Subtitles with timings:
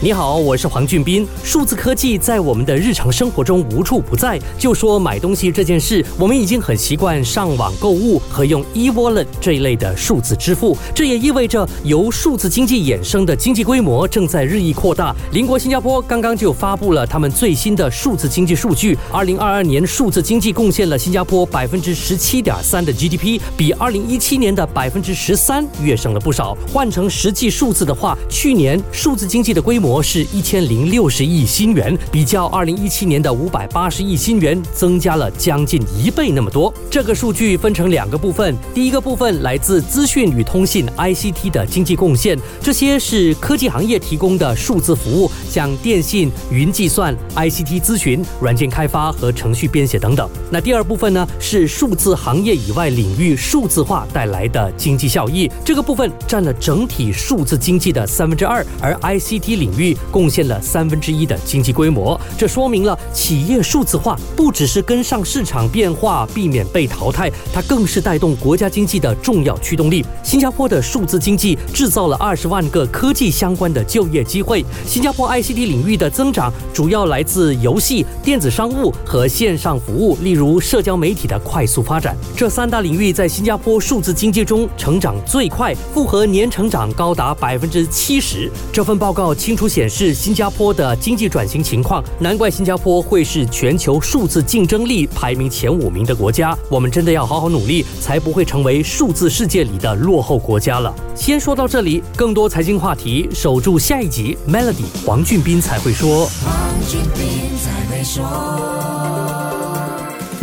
[0.00, 1.26] 你好，我是黄俊斌。
[1.42, 4.38] 数字科技在我们的日常生活中无处不在。
[4.56, 10.78] 就说买东西这件事，我们已经很习惯上网购物和用 e-wallet 这一类的数字支付。
[10.94, 15.12] 这也意味着由数字经济衍生的经济规模正在日益扩大。
[15.32, 18.96] 邻国新加坡刚刚就发布了他们最新的数字经济数据。
[19.10, 26.56] 二零二二年，数字经济贡献了新加坡百分之十七点三的 GDP，比二零一七年的百分之十三跃升了不少。
[26.72, 29.87] 换成实际数字的话，去年数字经济的规模。
[29.88, 36.70] 模是一千零六十亿新元，比较二零一七年的五百八十亿新元，增加了将近一倍那么多。
[36.90, 50.28] 这个数据分成两个部分，第一个部分来自资讯与通信 ICT 的经济贡献，这些是科技行业提供的数字服务，像电信、云计算、ICT 咨询、软件开发和程序编写等等。
[50.50, 70.04] 那第二部分呢，是数字行业以外领域数字化带来的经济效益，这个部分占了整体数字经济的三分之二，而 ICT 领域贡献了三分之一的经济规模，这说明了企业数字化不只是跟上市场变化，避免被淘汰，它更是带动国家经济的重要驱动力。
[70.24, 74.64] 新加坡的数字经济制造了二十万个科技相关的就业机会。
[74.84, 82.16] 新加坡 ICT 领域的增长主要来自游戏、电子商务和线上服务，例如社交媒体的快速发展。
[82.36, 88.50] 这三大领域在新加坡数字经济中成长最快，复合年成长高达百分之七十。
[88.72, 89.67] 这份报告清楚。
[89.68, 96.56] 显示新加坡的经济转型情况，难怪新加坡会是全球数字竞争力排名前五名的国家。
[96.70, 100.94] 我们真的要好好努力，才不会成为数字世界里的落后国家了。
[101.14, 104.36] 先说到这里，更多财经话题，守住下一集。
[104.48, 106.26] Melody 黄俊斌才会说。
[106.26, 109.47] 黄俊斌才会说。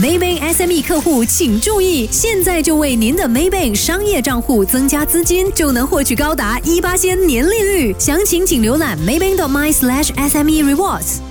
[0.00, 7.94] Maybank SME 客户请注意，现在就为您的 Maybank 商业账户增加资金，就能获取高达一八千年利率。
[7.98, 11.29] 详情请浏览 maybank.my/sme rewards。